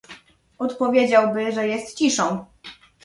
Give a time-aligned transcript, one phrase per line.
[0.59, 2.45] "odpowiedziałby, że jest ciszą."